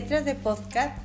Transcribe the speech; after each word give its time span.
Letras 0.00 0.24
de 0.24 0.36
Podcast 0.36 0.96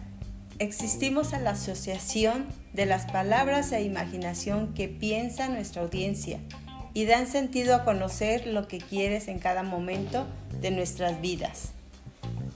existimos 0.60 1.34
a 1.34 1.40
la 1.40 1.50
asociación 1.50 2.46
de 2.74 2.86
las 2.86 3.12
palabras 3.12 3.72
e 3.72 3.82
imaginación 3.82 4.76
que 4.76 4.88
piensa 4.88 5.50
nuestra 5.50 5.82
audiencia 5.82 6.40
y 6.94 7.06
dan 7.06 7.26
sentido 7.26 7.74
a 7.74 7.86
conocer 7.86 8.46
lo 8.46 8.68
que 8.68 8.78
quieres 8.78 9.30
en 9.30 9.40
cada 9.40 9.64
momento 9.64 10.28
de 10.62 10.70
nuestras 10.70 11.20
vidas. 11.22 11.72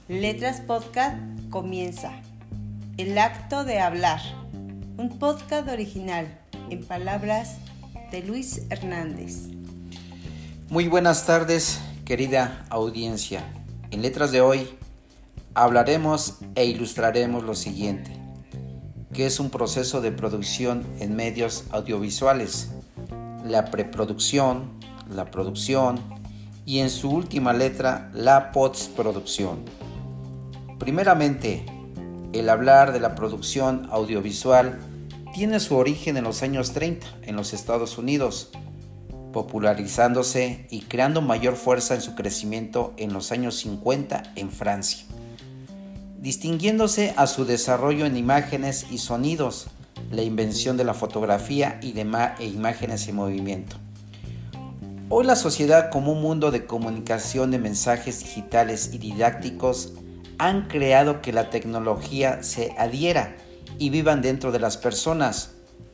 Letras 0.06 0.60
Podcast 0.60 1.16
comienza. 1.50 2.12
El 2.98 3.18
acto 3.18 3.64
de 3.64 3.80
hablar. 3.80 4.20
Un 4.96 5.18
podcast 5.18 5.66
original 5.66 6.38
en 6.70 6.84
palabras 6.84 7.56
de 8.12 8.22
Luis 8.22 8.62
Hernández. 8.70 9.48
Muy 10.70 10.86
buenas 10.86 11.26
tardes, 11.26 11.80
querida 12.04 12.64
audiencia. 12.70 13.42
En 13.90 14.02
letras 14.02 14.30
de 14.30 14.40
hoy 14.40 14.78
hablaremos 15.54 16.38
e 16.54 16.64
ilustraremos 16.66 17.42
lo 17.44 17.54
siguiente, 17.54 18.12
que 19.12 19.26
es 19.26 19.40
un 19.40 19.50
proceso 19.50 20.00
de 20.00 20.12
producción 20.12 20.86
en 21.00 21.16
medios 21.16 21.64
audiovisuales, 21.70 22.70
la 23.44 23.66
preproducción, 23.66 24.70
la 25.10 25.30
producción 25.30 26.00
y 26.64 26.80
en 26.80 26.90
su 26.90 27.10
última 27.10 27.52
letra 27.52 28.10
la 28.12 28.52
postproducción. 28.52 29.64
Primeramente, 30.78 31.64
el 32.32 32.50
hablar 32.50 32.92
de 32.92 33.00
la 33.00 33.14
producción 33.14 33.88
audiovisual 33.90 34.78
tiene 35.34 35.60
su 35.60 35.76
origen 35.76 36.16
en 36.16 36.24
los 36.24 36.42
años 36.42 36.72
30 36.72 37.06
en 37.22 37.36
los 37.36 37.52
Estados 37.52 37.96
Unidos, 37.96 38.50
popularizándose 39.32 40.66
y 40.70 40.82
creando 40.82 41.22
mayor 41.22 41.56
fuerza 41.56 41.94
en 41.94 42.00
su 42.00 42.14
crecimiento 42.14 42.92
en 42.96 43.12
los 43.12 43.32
años 43.32 43.56
50 43.56 44.34
en 44.36 44.50
Francia 44.50 45.04
distinguiéndose 46.20 47.14
a 47.16 47.26
su 47.26 47.44
desarrollo 47.44 48.04
en 48.04 48.16
imágenes 48.16 48.86
y 48.90 48.98
sonidos, 48.98 49.68
la 50.10 50.22
invención 50.22 50.76
de 50.76 50.84
la 50.84 50.94
fotografía 50.94 51.78
y 51.80 51.92
de 51.92 52.06
e 52.38 52.46
imágenes 52.46 53.06
en 53.08 53.16
movimiento. 53.16 53.76
Hoy 55.10 55.24
la 55.24 55.36
sociedad 55.36 55.90
como 55.90 56.12
un 56.12 56.20
mundo 56.20 56.50
de 56.50 56.66
comunicación 56.66 57.50
de 57.50 57.58
mensajes 57.58 58.18
digitales 58.18 58.90
y 58.92 58.98
didácticos 58.98 59.94
han 60.38 60.68
creado 60.68 61.22
que 61.22 61.32
la 61.32 61.50
tecnología 61.50 62.42
se 62.42 62.74
adhiera 62.78 63.36
y 63.78 63.90
vivan 63.90 64.20
dentro 64.20 64.52
de 64.52 64.60
las 64.60 64.76
personas. 64.76 65.52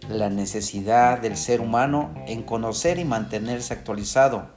La 0.08 0.30
necesidad 0.30 1.20
del 1.20 1.36
ser 1.36 1.60
humano 1.60 2.12
en 2.26 2.42
conocer 2.42 2.98
y 2.98 3.04
mantenerse 3.04 3.72
actualizado 3.72 4.48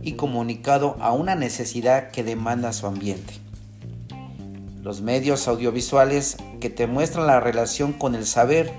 y 0.00 0.12
comunicado 0.12 0.96
a 1.00 1.12
una 1.12 1.34
necesidad 1.34 2.10
que 2.10 2.24
demanda 2.24 2.72
su 2.72 2.86
ambiente 2.86 3.47
los 4.88 5.02
medios 5.02 5.48
audiovisuales 5.48 6.38
que 6.60 6.70
te 6.70 6.86
muestran 6.86 7.26
la 7.26 7.40
relación 7.40 7.92
con 7.92 8.14
el 8.14 8.24
saber, 8.24 8.72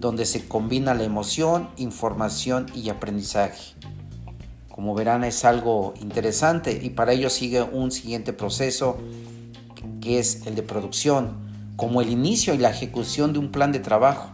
donde 0.00 0.26
se 0.26 0.48
combina 0.48 0.92
la 0.92 1.04
emoción, 1.04 1.68
información 1.76 2.66
y 2.74 2.88
aprendizaje. 2.88 3.76
Como 4.68 4.96
verán 4.96 5.22
es 5.22 5.44
algo 5.44 5.94
interesante 6.00 6.80
y 6.82 6.90
para 6.90 7.12
ello 7.12 7.30
sigue 7.30 7.62
un 7.62 7.92
siguiente 7.92 8.32
proceso 8.32 8.98
que 10.00 10.18
es 10.18 10.44
el 10.48 10.56
de 10.56 10.64
producción, 10.64 11.36
como 11.76 12.00
el 12.00 12.10
inicio 12.10 12.52
y 12.52 12.58
la 12.58 12.70
ejecución 12.70 13.32
de 13.32 13.38
un 13.38 13.52
plan 13.52 13.70
de 13.70 13.78
trabajo 13.78 14.32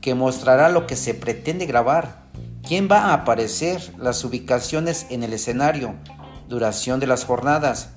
que 0.00 0.14
mostrará 0.14 0.70
lo 0.70 0.86
que 0.86 0.96
se 0.96 1.12
pretende 1.12 1.66
grabar, 1.66 2.22
quién 2.66 2.88
va 2.90 3.10
a 3.10 3.12
aparecer, 3.12 3.92
las 3.98 4.24
ubicaciones 4.24 5.04
en 5.10 5.22
el 5.22 5.34
escenario, 5.34 5.96
duración 6.48 6.98
de 6.98 7.08
las 7.08 7.26
jornadas, 7.26 7.90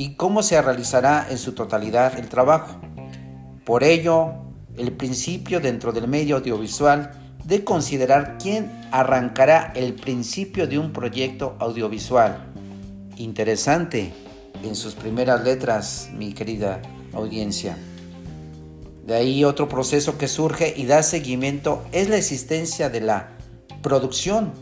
y 0.00 0.14
cómo 0.14 0.42
se 0.42 0.62
realizará 0.62 1.26
en 1.28 1.36
su 1.36 1.52
totalidad 1.52 2.18
el 2.18 2.30
trabajo. 2.30 2.80
Por 3.66 3.84
ello, 3.84 4.32
el 4.78 4.92
principio 4.92 5.60
dentro 5.60 5.92
del 5.92 6.08
medio 6.08 6.36
audiovisual 6.36 7.10
de 7.44 7.64
considerar 7.64 8.38
quién 8.40 8.72
arrancará 8.92 9.74
el 9.76 9.92
principio 9.92 10.66
de 10.66 10.78
un 10.78 10.94
proyecto 10.94 11.54
audiovisual. 11.58 12.50
Interesante 13.18 14.10
en 14.64 14.74
sus 14.74 14.94
primeras 14.94 15.44
letras, 15.44 16.08
mi 16.16 16.32
querida 16.32 16.80
audiencia. 17.12 17.76
De 19.06 19.14
ahí 19.14 19.44
otro 19.44 19.68
proceso 19.68 20.16
que 20.16 20.28
surge 20.28 20.72
y 20.74 20.86
da 20.86 21.02
seguimiento 21.02 21.84
es 21.92 22.08
la 22.08 22.16
existencia 22.16 22.88
de 22.88 23.02
la 23.02 23.32
producción 23.82 24.54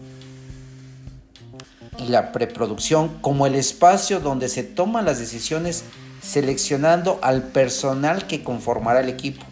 y 1.98 2.09
la 2.09 2.32
preproducción 2.32 3.09
como 3.20 3.47
el 3.47 3.54
espacio 3.54 4.20
donde 4.20 4.48
se 4.48 4.62
toman 4.62 5.04
las 5.04 5.19
decisiones 5.19 5.84
seleccionando 6.22 7.19
al 7.22 7.42
personal 7.42 8.26
que 8.26 8.42
conformará 8.42 9.00
el 9.00 9.09
equipo. 9.09 9.44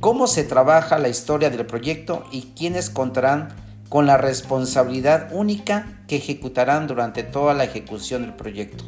Cómo 0.00 0.26
se 0.26 0.44
trabaja 0.44 0.98
la 0.98 1.08
historia 1.08 1.50
del 1.50 1.66
proyecto 1.66 2.24
y 2.30 2.52
quiénes 2.56 2.90
contarán 2.90 3.48
con 3.88 4.06
la 4.06 4.16
responsabilidad 4.16 5.30
única 5.32 6.00
que 6.08 6.16
ejecutarán 6.16 6.86
durante 6.86 7.22
toda 7.22 7.54
la 7.54 7.64
ejecución 7.64 8.22
del 8.22 8.34
proyecto. 8.34 8.84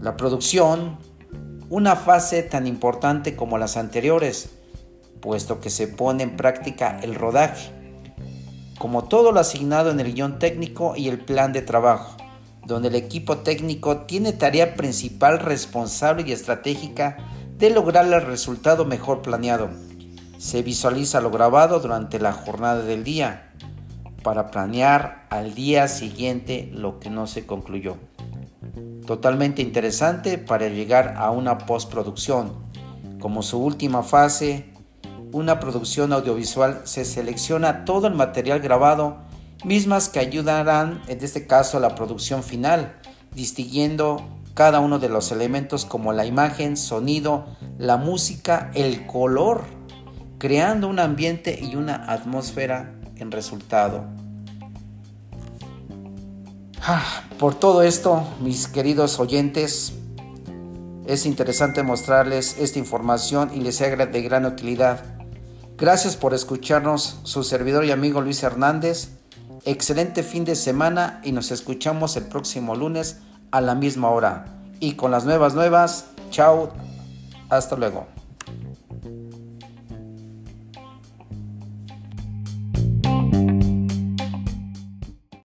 La 0.00 0.16
producción, 0.16 0.98
una 1.68 1.96
fase 1.96 2.42
tan 2.42 2.66
importante 2.66 3.36
como 3.36 3.58
las 3.58 3.76
anteriores, 3.76 4.50
puesto 5.20 5.60
que 5.60 5.70
se 5.70 5.88
pone 5.88 6.22
en 6.22 6.36
práctica 6.36 6.98
el 7.02 7.14
rodaje 7.14 7.79
como 8.80 9.04
todo 9.04 9.30
lo 9.30 9.40
asignado 9.40 9.90
en 9.90 10.00
el 10.00 10.14
guion 10.14 10.38
técnico 10.38 10.94
y 10.96 11.08
el 11.08 11.18
plan 11.18 11.52
de 11.52 11.60
trabajo, 11.60 12.16
donde 12.66 12.88
el 12.88 12.94
equipo 12.94 13.36
técnico 13.36 14.06
tiene 14.06 14.32
tarea 14.32 14.74
principal, 14.74 15.38
responsable 15.38 16.24
y 16.26 16.32
estratégica 16.32 17.18
de 17.58 17.68
lograr 17.68 18.06
el 18.06 18.22
resultado 18.22 18.86
mejor 18.86 19.20
planeado. 19.20 19.68
Se 20.38 20.62
visualiza 20.62 21.20
lo 21.20 21.30
grabado 21.30 21.80
durante 21.80 22.18
la 22.18 22.32
jornada 22.32 22.82
del 22.82 23.04
día 23.04 23.52
para 24.22 24.50
planear 24.50 25.26
al 25.28 25.54
día 25.54 25.86
siguiente 25.86 26.70
lo 26.72 27.00
que 27.00 27.10
no 27.10 27.26
se 27.26 27.44
concluyó. 27.44 27.98
Totalmente 29.06 29.60
interesante 29.60 30.38
para 30.38 30.68
llegar 30.68 31.16
a 31.18 31.30
una 31.30 31.58
postproducción. 31.58 32.54
Como 33.20 33.42
su 33.42 33.62
última 33.62 34.02
fase, 34.02 34.69
una 35.32 35.60
producción 35.60 36.12
audiovisual 36.12 36.82
se 36.84 37.04
selecciona 37.04 37.84
todo 37.84 38.06
el 38.06 38.14
material 38.14 38.60
grabado, 38.60 39.18
mismas 39.64 40.08
que 40.08 40.18
ayudarán 40.18 41.02
en 41.08 41.22
este 41.22 41.46
caso 41.46 41.76
a 41.76 41.80
la 41.80 41.94
producción 41.94 42.42
final, 42.42 42.96
distinguiendo 43.34 44.26
cada 44.54 44.80
uno 44.80 44.98
de 44.98 45.08
los 45.08 45.30
elementos 45.32 45.84
como 45.84 46.12
la 46.12 46.26
imagen, 46.26 46.76
sonido, 46.76 47.46
la 47.78 47.96
música, 47.96 48.70
el 48.74 49.06
color, 49.06 49.64
creando 50.38 50.88
un 50.88 50.98
ambiente 50.98 51.58
y 51.60 51.76
una 51.76 52.10
atmósfera 52.10 52.94
en 53.16 53.30
resultado. 53.30 54.04
Ah, 56.82 57.22
por 57.38 57.54
todo 57.54 57.82
esto, 57.82 58.26
mis 58.40 58.66
queridos 58.66 59.20
oyentes, 59.20 59.92
es 61.06 61.26
interesante 61.26 61.82
mostrarles 61.82 62.56
esta 62.58 62.78
información 62.78 63.50
y 63.54 63.60
les 63.60 63.76
sea 63.76 63.94
de 63.94 64.22
gran 64.22 64.46
utilidad. 64.46 65.19
Gracias 65.80 66.14
por 66.14 66.34
escucharnos, 66.34 67.20
su 67.22 67.42
servidor 67.42 67.86
y 67.86 67.90
amigo 67.90 68.20
Luis 68.20 68.42
Hernández. 68.42 69.12
Excelente 69.64 70.22
fin 70.22 70.44
de 70.44 70.54
semana 70.54 71.22
y 71.24 71.32
nos 71.32 71.50
escuchamos 71.50 72.18
el 72.18 72.24
próximo 72.24 72.76
lunes 72.76 73.20
a 73.50 73.62
la 73.62 73.74
misma 73.74 74.10
hora. 74.10 74.44
Y 74.78 74.92
con 74.92 75.10
las 75.10 75.24
nuevas 75.24 75.54
nuevas, 75.54 76.04
chao, 76.30 76.70
hasta 77.48 77.76
luego. 77.76 78.19